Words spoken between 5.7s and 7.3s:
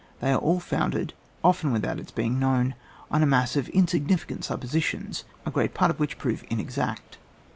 part of which prove inexact.